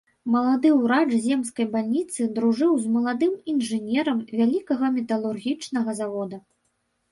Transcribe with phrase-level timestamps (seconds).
[0.35, 6.45] Малады ўрач земскай бальніцы дружыў з маладым інжынерам вялікага металургічнага завода.